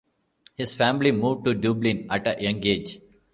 [0.55, 2.99] His family moved to Dublin at a young age.